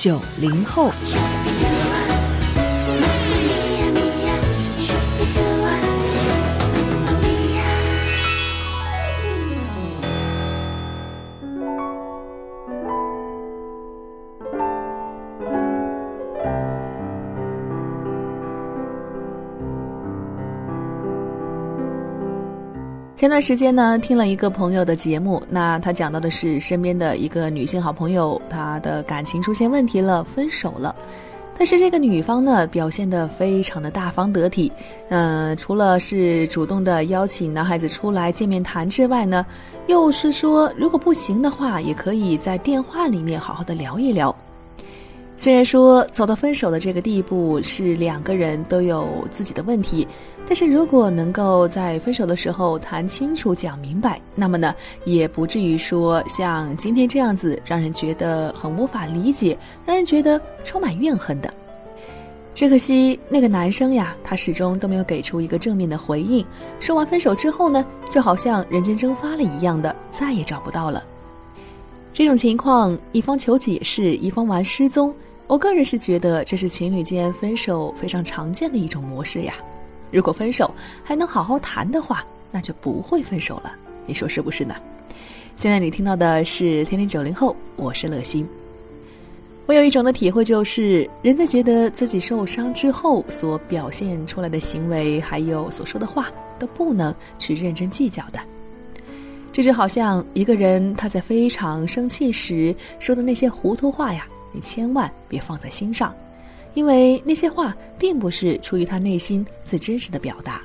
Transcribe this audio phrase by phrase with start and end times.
[0.00, 0.92] 九零后。
[23.28, 30.96] 前段时间呢，听了一个朋友的节目，那他讲到的是身边的一个女性好朋友，她的感情出现问题了，分手了。
[31.54, 34.72] 但是这个女方呢，表现得非常的大方得体，
[35.10, 39.44] 嗯，除了是主动的邀请男孩子出来见面谈之外呢，
[39.88, 44.34] 又是说如果不行的话，也可以在电话里面好好的聊一聊。
[45.40, 50.06] 虽然说走到分手的这个地步是两个人都有自己的问题，
[50.44, 61.48] 但是如果能够在分手的时候谈清楚、讲明白，那么呢，也不至于说像今天这样子，让人觉得很无法理解，让人觉得充满怨恨的。
[62.52, 66.44] 只可惜那个男生呀，他始终都没有给出一个正面的回应。
[66.80, 71.00] 说完分手之后呢，就好像人间蒸发了一样的，再也找不到了。
[72.12, 75.14] 这种情况，一方求解释，一方玩失踪。
[75.48, 79.54] 我个人是觉得这是情侣间分手非常常见的一种模式呀。
[80.12, 80.70] 如果分手
[81.02, 83.74] 还能好好谈的话，那就不会分手了。
[84.04, 84.74] 你说是不是呢？
[85.56, 88.46] 现在你听到的是天天九零后，我是乐心。
[89.64, 98.38] 我有一种的体会，就是人在觉得自己受伤之后所表现出来的行为，还有所说的话，都不能去认真计较的。
[99.50, 104.26] 这就好像一个人他在非常生气时说的那些糊涂话呀。
[104.52, 106.14] 你千万别放在心上，
[106.74, 110.62] 因为那些话并不是出于他内心最真实的表达。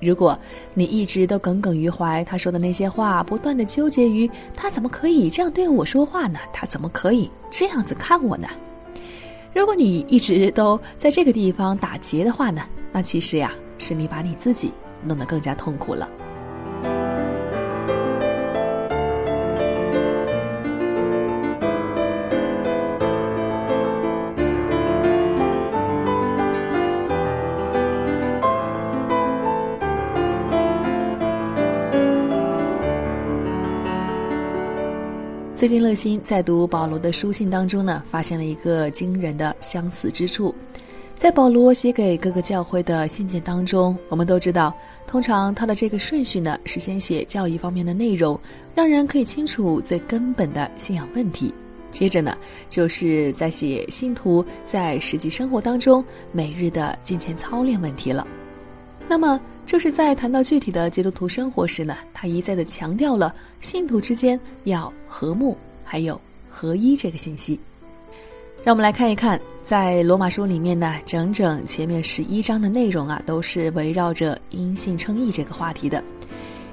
[0.00, 0.36] 如果
[0.74, 6.40] 你一直都耿耿于怀他说的那些话，不断的纠结于他怎么可以这样对我说话呢？
[6.52, 8.48] 他怎么可以这样子看我呢？
[9.54, 14.72] 如果你一直都在这个地方打结的话呢，那其实呀，是你把你自己
[15.04, 16.08] 弄得更加痛苦了。
[35.62, 40.52] 最近乐心在读保罗的书信当中呢，发现了一个惊人的相似之处。
[41.14, 44.74] 在保罗写给各个教会的信件当中，我们都知道，
[45.06, 48.36] 通常他的这个顺序呢是先写教义方面的内容，
[48.74, 51.54] 让人可以清楚最根本的信仰问题。
[51.92, 52.36] 接着呢，
[52.68, 58.26] 就是在写信徒在实际生活当中每日的金钱操练问题了。
[59.06, 67.58] 那么，就是在谈到具体的基督徒生活时呢，他一再的强调了信徒之间要和睦，还有合一这个信息。
[68.64, 76.02] 让我们来看一看，在罗马书里面呢，整整前面十一章的内容啊，都是围绕着因信称义这个话题的。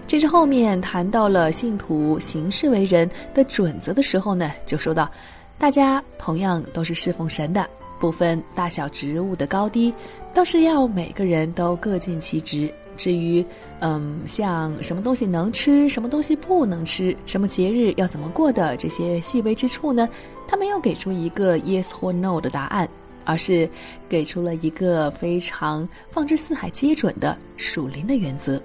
[0.05, 5.09] 这是后面谈到了信徒行事为人的准则的时候呢，就说到，
[5.57, 7.65] 大家同样都是侍奉神的。
[7.99, 9.93] 不分大小职务的高低，
[10.33, 12.73] 倒是要每个人都各尽其职。
[12.99, 13.43] 至于，
[13.79, 20.07] 嗯，像什么东西能吃，什么东西不能吃，什么节日要怎么过的这些细微之处呢？
[20.45, 22.89] 他没有给出一个 yes 或 no 的答案，
[23.23, 23.69] 而是
[24.09, 28.61] 给出了一个非常放之四海皆准的属灵的原则。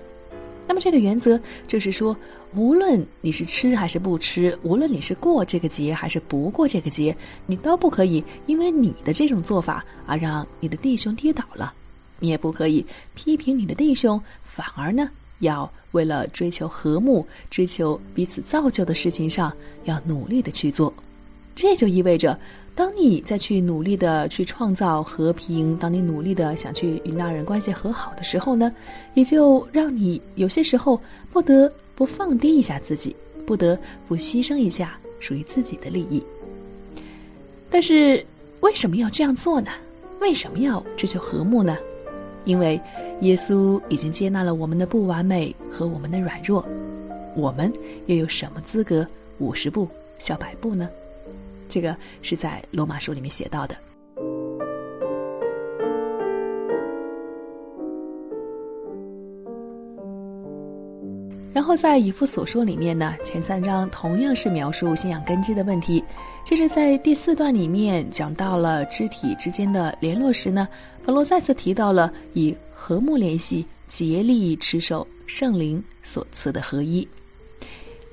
[0.66, 2.16] 那么这个原则就是说，
[2.56, 7.16] 无论你是吃还是不吃，无论你是过这个节还是不过这个节，
[7.46, 11.72] 你都不可以因为你的这种做法而让你的弟兄跌倒了，
[12.20, 12.84] 你也不可以
[13.14, 19.52] 批评你的弟兄，反而呢，要为了追求和睦、追求彼此造就的事情上，
[19.84, 20.92] 要努力的去做。
[21.54, 22.38] 这就意味着。
[22.76, 28.74] 当你再去努力的去创造和平，当你努力的想去与那人关系和好的时候呢，
[29.14, 31.00] 也就让你有些时候
[31.30, 33.14] 不得不放低一下自己，
[33.46, 33.78] 不得
[34.08, 36.20] 不牺牲一下属于自己的利益。
[37.70, 38.26] 但是
[38.58, 39.70] 为什么要这样做呢？
[40.20, 41.76] 为什么要追求和睦呢？
[42.44, 42.80] 因为
[43.20, 46.66] 耶稣已经接纳了我们的不完美和我们的软弱，
[47.34, 47.72] 我们
[48.06, 49.06] 又有什么资格
[49.38, 49.88] 五十步
[50.18, 50.88] 笑百步呢？
[51.66, 53.74] 这个是在罗马书里面写到的。
[61.54, 66.02] 然后在以父所说里面呢，前三章同样是描述信仰根基的问题。
[66.44, 70.66] 接着在第四段里面讲到了肢体之间的联络时呢，
[71.04, 77.06] 保罗再次提到了以和睦联系、竭力持守圣灵所赐的合一。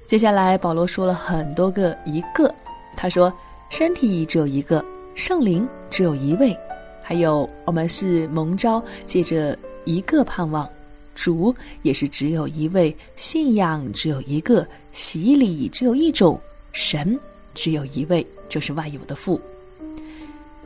[0.06, 2.54] 接下来保罗说了很多个一个，
[2.96, 3.34] 他说
[3.72, 4.86] 身体只有一个，
[5.16, 6.56] 圣灵只有一位，
[7.02, 10.70] 还有我们是蒙召借着一个盼望。
[11.14, 16.40] 主也是只有一位，信仰只有一个，洗礼只有一种，
[16.72, 17.20] 神
[17.54, 19.40] 只有一位，就是万有的父。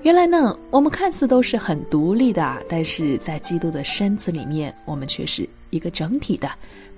[0.04, 6.48] 原来呢，我们看似都是很独立的，但是在基督的身子里面，我们却是一个整体的，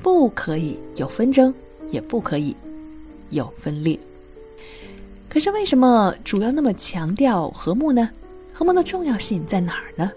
[0.04, 1.54] 不可以有纷争，
[1.90, 2.54] 也不可以
[3.30, 3.98] 有分裂。
[5.30, 8.10] 可是为什么主要那么强调和睦呢？
[8.52, 10.12] 和睦的重要性在哪儿呢？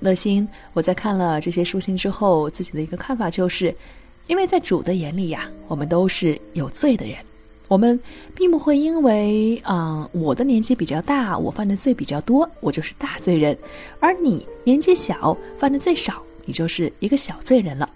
[0.00, 3.74] 乐心，我在看了这些书信之后，自己的一个看法就是，
[4.26, 7.16] 因为在主的眼里呀，我们都是有罪的人，
[7.66, 7.98] 我们
[8.34, 13.56] 并不会因为啊我的年纪比较大，我犯的罪比较多，我就是大罪人，
[13.98, 17.88] 而你年纪小，犯的罪少，你就是一个小罪人了。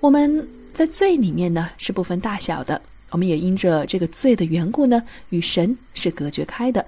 [0.00, 6.84] 我们在罪里面呢是不分大小的，我们也因着这个罪的缘故呢，与神是隔绝开的。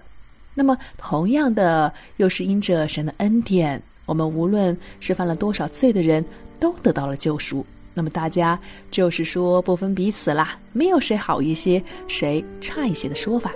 [0.55, 3.83] 那么同样的，又是因着神的恩典。
[4.07, 6.25] 我们无论是犯了多少罪的人，
[6.59, 7.65] 都得到了救赎。
[7.93, 8.59] 那么大家
[8.91, 13.53] 就是说不分彼此啦，没有谁好一些，谁差一些的说法。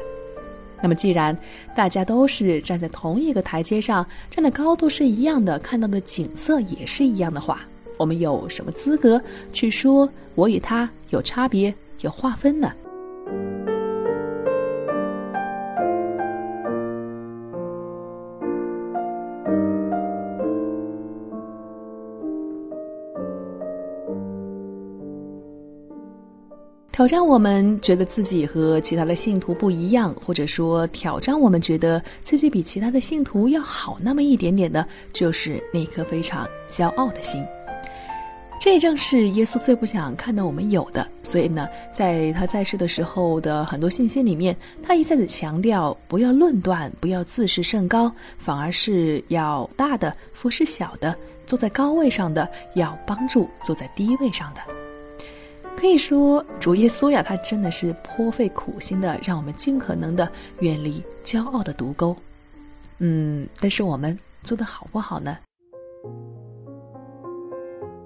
[0.81, 1.37] 那么既然
[1.75, 7.63] 大家都是站在同一个台阶上，站的高度是一样的，看到的景色也是一样的话，
[7.97, 9.21] 我们有什么资格
[9.53, 12.73] 去说我与他有差别、有划分呢？
[26.99, 37.41] 挑战我们觉得自己和其他的信徒不一样，或者说挑战我们觉得自己比其他的信徒要好那么一点点的，就是那颗非常骄傲的心。
[38.61, 41.09] 这正是耶稣最不想看到我们有的。
[41.23, 51.15] 所以呢，在他在世的时候的很多信息里面，他一再的强调不要论断，不要自视甚高，反而是要大的服侍小的，
[51.47, 54.88] 坐在高位上的要帮助坐在低位上的。
[55.79, 60.29] 可以说，主耶稣呀，他真的是颇费苦心的，让我们尽可能的
[60.59, 62.17] 远离骄傲的毒钩。
[62.99, 65.39] 嗯，但是我们做的好不好呢？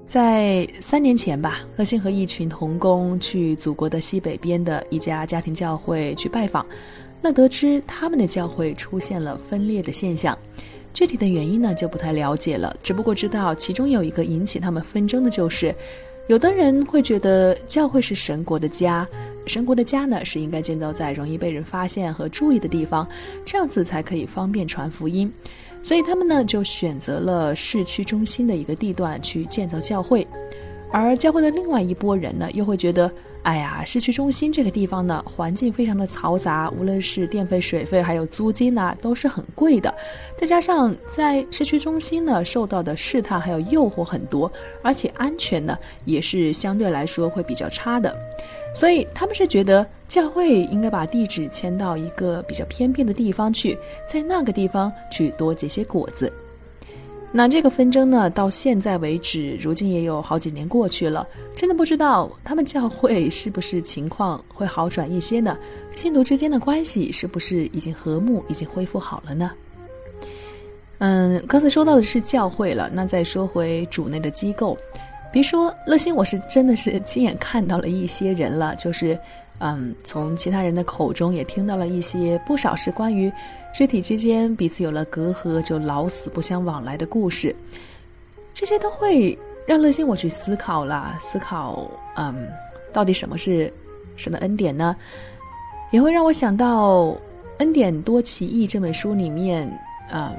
[0.06, 6.66] 在三年前吧，乐心和一群童工去祖国的西北边的一家家庭教会去拜访，
[7.22, 10.36] 那得知他们的教会出现了分裂的现象，
[10.92, 15.74] 具体的原因呢就不太了解了，只不过知道其中有一个引起他们纷争的就是。
[16.28, 19.06] 有的人会觉得教会是神国的家，
[19.46, 23.06] 神国的家呢是应该建造在容易被人发现和注意的地方，
[23.44, 25.30] 这样子才可以方便传福音。
[25.82, 30.26] 所以他们呢就选择了市区中心的一个地段去建造教会，
[30.92, 33.10] 而教会的另外一拨人呢又会觉得。
[33.42, 39.92] 哎呀，市区中心这个地方呢，环境非常的嘈杂，无论是电费、水费，还有租金呢，都是很贵的。
[40.36, 44.48] 再加上在市区中心呢，受到的试探还有诱惑很多，
[44.80, 48.16] 而且安全呢，也是相对来说会比较差的。
[48.72, 53.76] 所以他们是觉得教会应该把地址迁到一个比较偏僻的地方去，
[54.06, 56.32] 在那个地方去多结些果子。
[57.34, 65.56] 那这个纷争呢，到现在为止，如今也有好几年过去了，真的不知道他们教会是不是情况会好转一些呢？
[65.96, 69.50] 信徒之间的关系是不是已经和睦，已经恢复好了呢？
[70.98, 74.76] 嗯，刚才说到的是教会了，那再说回主内的机构，
[75.32, 79.18] 比如说乐心，我是真的是亲眼看到了一些人了，就是。
[79.64, 83.32] 嗯，从其他人的口中也听到了一些不少是关于
[83.72, 87.54] 肢体之间彼此有了隔阂就老死不相往来的故事，
[88.52, 92.48] 这些都会让乐心我去思考了，思考嗯，
[92.92, 93.72] 到底什么是
[94.16, 94.96] 什么恩典呢？
[95.92, 97.04] 也会让我想到
[97.58, 99.70] 《恩典多奇异》这本书里面，
[100.10, 100.34] 嗯，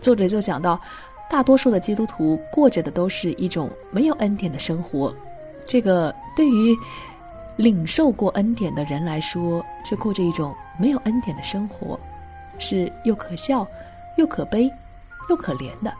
[0.00, 0.80] 作者就讲到，
[1.28, 5.12] 大多数的基督徒过着的都是一种没有恩典的生活，
[5.66, 6.78] 这个对于。
[7.58, 11.98] 领受过恩典的人来说，却过着一种没有恩典的生活，
[12.58, 13.66] 是又可笑，
[14.16, 14.72] 又可悲，
[15.28, 15.92] 又可怜的。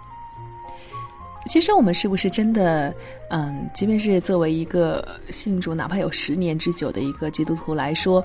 [1.46, 2.94] 其实，我们是不是真的，
[3.30, 8.24] 嗯，即便是作为一个信主哪怕有十年之久的一个基督徒来说，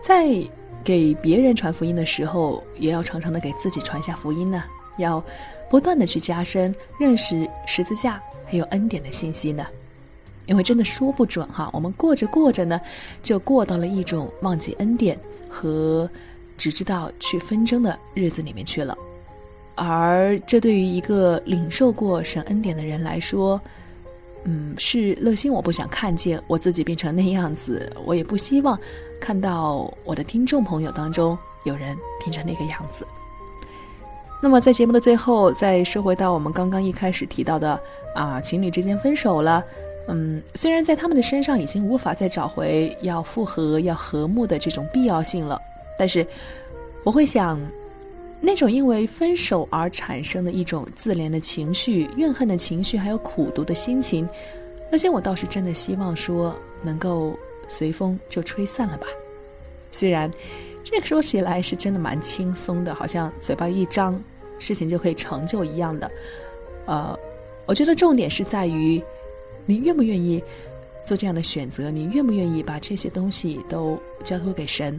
[0.00, 0.26] 在
[0.82, 4.64] 给别人传福音的时候，也要常常的给自己传下福音呢，
[4.98, 5.22] 要
[5.70, 9.66] 不断的去加深认识十字架还有恩典的信息呢。
[10.48, 12.80] 因为真的说不准哈，我们过着过着呢，
[13.22, 15.16] 就过到了一种忘记恩典
[15.48, 16.10] 和
[16.56, 18.96] 只知道去纷争的日子里面去了。
[19.76, 23.60] 而这对于一个领受过神恩典的人来说，
[24.44, 25.52] 嗯，是乐心。
[25.52, 28.76] 我不想看见我自己变成那样子，我也不希望
[29.20, 33.06] 看到我的听众朋友当中有人变成那个样子。
[34.40, 37.80] 那么在节目的最后，再说回到我们刚刚一开始提到的
[38.14, 39.62] 啊，情侣之间分手了。
[40.10, 45.60] 嗯，虽然在他们的身上已经无法再找回要复合、要和睦的这种必要性了，
[45.98, 46.26] 但是
[47.04, 47.60] 我会想，
[48.40, 54.26] 那种因为分手而产生的一种自怜的情绪、怨恨的情绪，还有苦读的心情，
[54.90, 57.38] 那些我倒是真的希望说能够
[57.68, 59.06] 随风就吹散了吧。
[59.92, 60.30] 虽然
[60.82, 64.18] 这个说起来是真的蛮轻松的，好像嘴巴一张，
[64.58, 66.10] 事情就可以成就一样的。
[66.86, 67.14] 呃，
[67.66, 69.04] 我觉得重点是在于。
[69.68, 70.42] 你愿不愿意
[71.04, 71.90] 做这样的选择？
[71.90, 74.98] 你愿不愿意把这些东西都交托给神，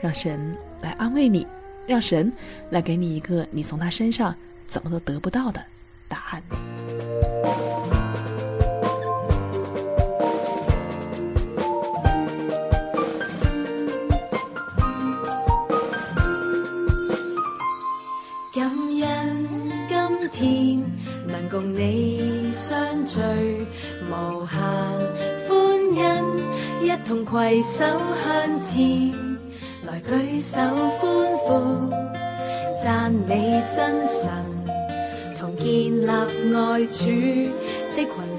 [0.00, 1.44] 让神来安慰你，
[1.84, 2.32] 让神
[2.70, 4.32] 来给你一个你从他身上
[4.68, 5.60] 怎么都得不到的
[6.06, 6.40] 答案？
[18.54, 19.48] 感恩
[20.30, 20.80] 今天
[21.26, 22.03] 能共你
[27.34, 27.84] 携手
[28.22, 29.12] 向前，
[29.84, 31.90] 来举手欢呼，
[32.80, 34.30] 赞美真神，
[35.36, 37.06] 同建立爱主
[37.90, 38.33] 的群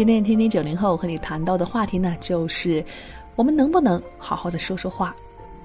[0.00, 2.82] 今天听听九零后和你谈到的话题呢，就是
[3.36, 5.14] 我们能不能好好的说说话？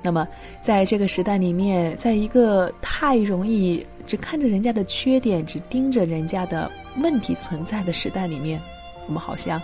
[0.01, 0.27] 那么，
[0.59, 8.61] 在这个时代里面，在一个太容易只看着人家的缺点，只盯着人家的问题存在的时代里面，
[9.07, 9.61] 我们好像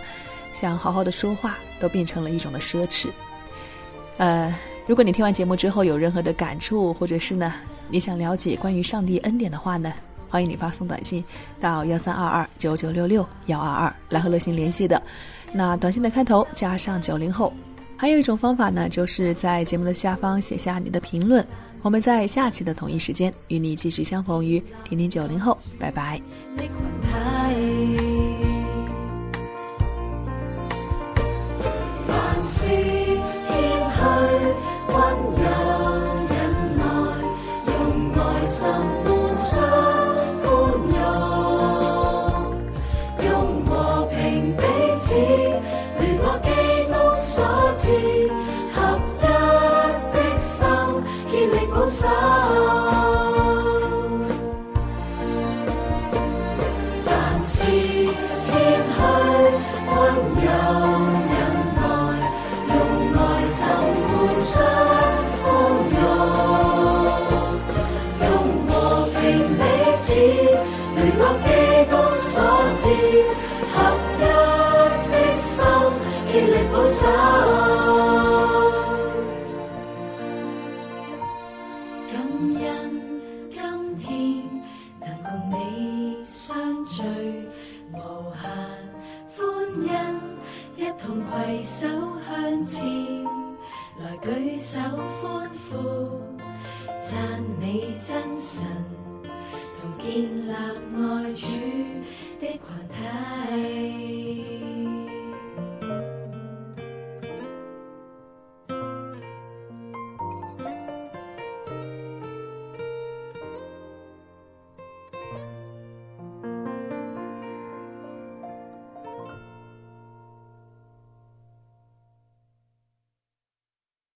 [0.54, 3.10] 想好好的说话都变成了一种的奢侈。
[4.16, 4.54] 呃，
[4.86, 7.52] 如果你听完节目之后有任何的感触，或者是呢，
[7.90, 9.92] 你想了解关于上帝恩典的话呢？
[10.32, 11.22] 欢迎你发送短信
[11.60, 15.00] 到幺三二二九九六六幺二二来和乐心联系的。
[15.52, 17.52] 那短信的开头加上九零后。
[17.98, 21.46] 还有一种方法呢，就是在节目的下方写下你的评论。
[21.82, 26.18] 我们在下期的同一时间与你继续相逢于听听九零后，拜拜。
[70.14, 71.48] 联我基
[71.90, 72.32] 督所
[72.76, 72.82] 赐
[73.72, 73.74] 合
[74.18, 74.20] 一
[75.10, 75.58] 的心，
[76.28, 77.02] 竭力保守。
[82.10, 82.12] 感
[82.60, 82.62] 恩
[83.50, 83.56] 今
[83.96, 84.06] 天
[85.00, 86.92] 能共你相聚，
[87.92, 87.96] 无
[88.36, 88.42] 限
[89.34, 89.40] 欢
[89.86, 89.88] 欣，
[90.76, 91.30] 一同携
[91.64, 91.88] 手
[92.28, 92.30] 向
[92.66, 92.80] 前，
[93.98, 94.26] 来举
[94.58, 94.78] 手
[95.22, 95.22] 欢
[95.70, 95.72] 呼，
[96.98, 97.10] 赞
[97.58, 97.62] 美
[98.06, 98.66] 真神。
[99.82, 100.14] 同建
[100.46, 101.44] 立爱主
[102.40, 104.81] 的群体。